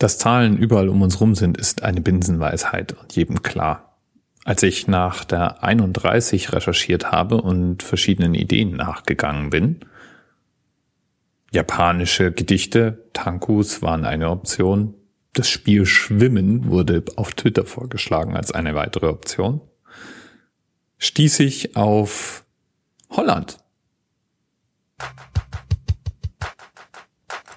[0.00, 3.98] Dass Zahlen überall um uns rum sind, ist eine Binsenweisheit und jedem klar.
[4.46, 9.80] Als ich nach der 31 recherchiert habe und verschiedenen Ideen nachgegangen bin,
[11.52, 14.94] japanische Gedichte, Tankus waren eine Option,
[15.34, 19.60] das Spiel Schwimmen wurde auf Twitter vorgeschlagen als eine weitere Option,
[20.96, 22.46] stieß ich auf
[23.10, 23.58] Holland.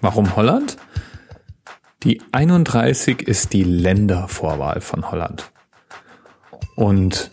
[0.00, 0.76] Warum Holland?
[2.02, 5.52] Die 31 ist die Ländervorwahl von Holland.
[6.74, 7.30] Und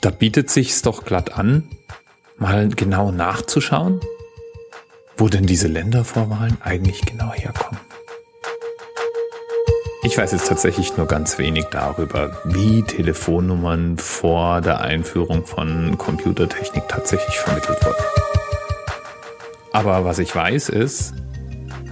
[0.00, 1.68] da bietet sich's doch glatt an,
[2.38, 4.00] mal genau nachzuschauen,
[5.18, 7.78] wo denn diese Ländervorwahlen eigentlich genau herkommen.
[10.04, 16.88] Ich weiß jetzt tatsächlich nur ganz wenig darüber, wie Telefonnummern vor der Einführung von Computertechnik
[16.88, 18.04] tatsächlich vermittelt wurden.
[19.72, 21.12] Aber was ich weiß ist,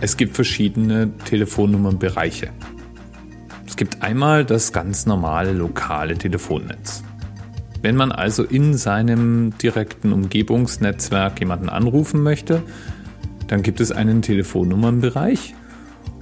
[0.04, 2.50] es gibt verschiedene Telefonnummernbereiche.
[3.66, 7.02] Es gibt einmal das ganz normale lokale Telefonnetz.
[7.80, 12.62] Wenn man also in seinem direkten Umgebungsnetzwerk jemanden anrufen möchte,
[13.46, 15.54] dann gibt es einen Telefonnummernbereich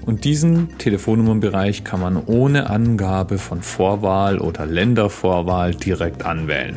[0.06, 6.77] und diesen Telefonnummernbereich kann man ohne Angabe von Vorwahl oder Ländervorwahl direkt anwählen.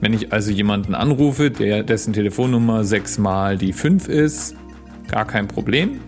[0.00, 4.56] Wenn ich also jemanden anrufe, der, dessen Telefonnummer sechsmal die 5 ist,
[5.08, 6.00] gar kein Problem.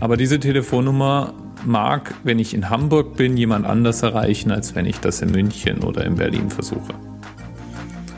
[0.00, 1.34] Aber diese Telefonnummer
[1.64, 5.84] mag, wenn ich in Hamburg bin, jemand anders erreichen, als wenn ich das in München
[5.84, 6.94] oder in Berlin versuche.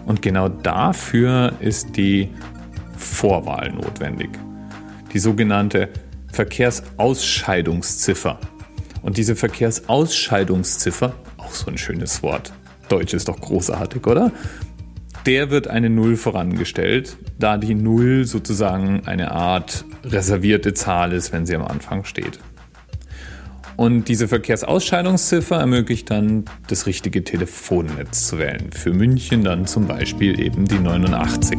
[0.06, 2.28] Und genau dafür ist die
[2.96, 4.30] Vorwahl notwendig.
[5.12, 5.88] Die sogenannte
[6.32, 8.38] Verkehrsausscheidungsziffer.
[9.02, 12.52] Und diese Verkehrsausscheidungsziffer, auch so ein schönes Wort,
[12.88, 14.30] Deutsch ist doch großartig, oder?
[15.24, 21.46] Der wird eine Null vorangestellt, da die Null sozusagen eine Art reservierte Zahl ist, wenn
[21.46, 22.40] sie am Anfang steht.
[23.76, 28.70] Und diese Verkehrsausscheidungsziffer ermöglicht dann, das richtige Telefonnetz zu wählen.
[28.72, 31.58] Für München dann zum Beispiel eben die 89.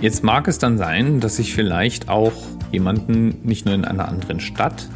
[0.00, 2.32] Jetzt mag es dann sein, dass ich vielleicht auch
[2.72, 4.88] jemanden nicht nur in einer anderen Stadt,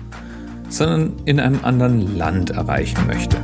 [0.69, 3.37] sondern in einem anderen Land erreichen möchte.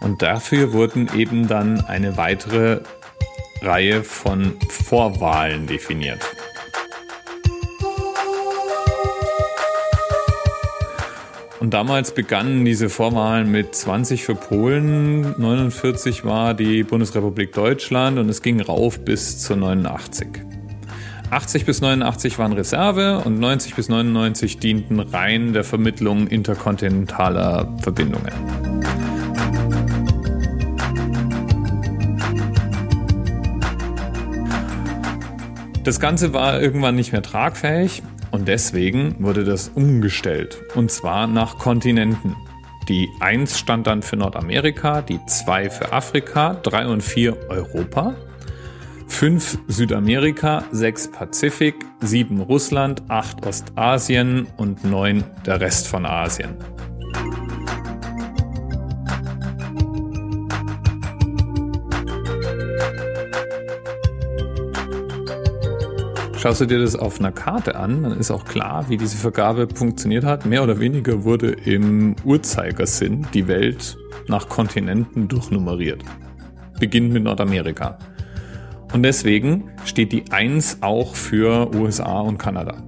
[0.00, 2.80] Und dafür wurden eben dann eine weitere
[3.62, 6.20] Reihe von Vorwahlen definiert.
[11.62, 18.28] Und damals begannen diese Vorwahlen mit 20 für Polen, 49 war die Bundesrepublik Deutschland und
[18.28, 20.26] es ging rauf bis zu 89.
[21.30, 28.32] 80 bis 89 waren Reserve und 90 bis 99 dienten rein der Vermittlung interkontinentaler Verbindungen.
[35.84, 40.60] Das Ganze war irgendwann nicht mehr tragfähig und deswegen wurde das umgestellt.
[40.74, 42.34] Und zwar nach Kontinenten.
[42.88, 48.16] Die 1 stand dann für Nordamerika, die 2 für Afrika, 3 und 4 Europa,
[49.06, 56.56] 5 Südamerika, 6 Pazifik, 7 Russland, 8 Ostasien und 9 der Rest von Asien.
[66.42, 69.68] Schaust du dir das auf einer Karte an, dann ist auch klar, wie diese Vergabe
[69.72, 70.44] funktioniert hat.
[70.44, 76.02] Mehr oder weniger wurde im Uhrzeigersinn die Welt nach Kontinenten durchnummeriert.
[76.80, 77.96] Beginnt mit Nordamerika.
[78.92, 82.82] Und deswegen steht die 1 auch für USA und Kanada.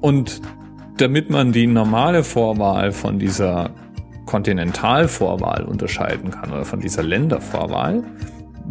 [0.00, 0.40] Und
[0.98, 3.70] damit man die normale Vorwahl von dieser
[4.26, 8.04] Kontinentalvorwahl unterscheiden kann oder von dieser Ländervorwahl,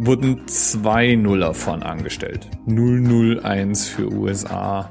[0.02, 2.48] wurden zwei Nuller von angestellt.
[2.66, 4.90] 001 für USA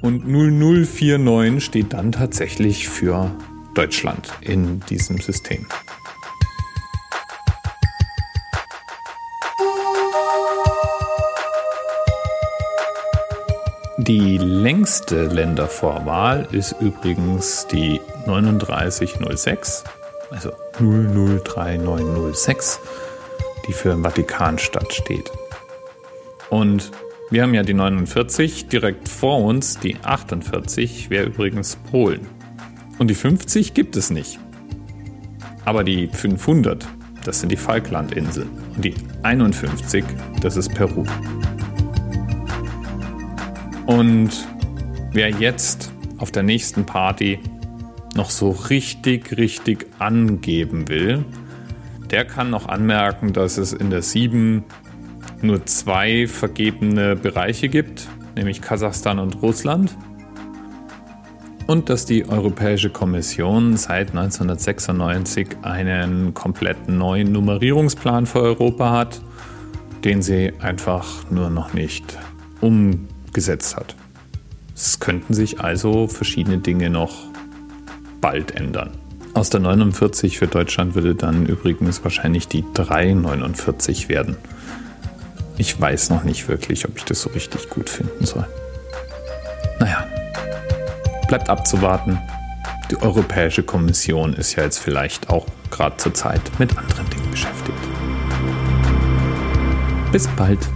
[0.00, 3.30] und 0049 steht dann tatsächlich für
[3.74, 5.66] Deutschland in diesem System.
[13.98, 19.84] Die längste Ländervorwahl ist übrigens die 3906,
[20.30, 22.80] also 003906
[23.66, 25.30] die für Vatikanstadt steht.
[26.50, 26.90] Und
[27.30, 32.26] wir haben ja die 49, direkt vor uns die 48 wäre übrigens Polen.
[32.98, 34.38] Und die 50 gibt es nicht.
[35.64, 36.86] Aber die 500,
[37.24, 38.48] das sind die Falklandinseln.
[38.76, 40.04] Und die 51,
[40.40, 41.04] das ist Peru.
[43.86, 44.30] Und
[45.12, 47.40] wer jetzt auf der nächsten Party
[48.14, 51.24] noch so richtig, richtig angeben will,
[52.10, 54.64] der kann noch anmerken, dass es in der 7
[55.42, 59.96] nur zwei vergebene Bereiche gibt, nämlich Kasachstan und Russland.
[61.66, 69.20] Und dass die Europäische Kommission seit 1996 einen kompletten neuen Nummerierungsplan für Europa hat,
[70.04, 72.16] den sie einfach nur noch nicht
[72.60, 73.96] umgesetzt hat.
[74.76, 77.16] Es könnten sich also verschiedene Dinge noch
[78.20, 78.90] bald ändern.
[79.36, 84.38] Aus der 49 für Deutschland würde dann übrigens wahrscheinlich die 349 werden.
[85.58, 88.46] Ich weiß noch nicht wirklich, ob ich das so richtig gut finden soll.
[89.78, 90.06] Naja,
[91.28, 92.18] bleibt abzuwarten.
[92.90, 97.76] Die Europäische Kommission ist ja jetzt vielleicht auch gerade zur Zeit mit anderen Dingen beschäftigt.
[100.12, 100.66] Bis bald.